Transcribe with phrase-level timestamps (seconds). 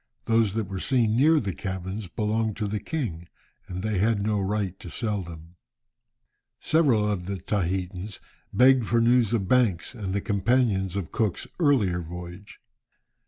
[0.25, 3.27] Those that were seen near the cabins belonged to the king,
[3.67, 5.57] and they had no right to sell them.
[6.59, 8.19] Several of the Tahitans
[8.51, 12.59] begged for news of Banks and the companions of Cook's earlier voyage.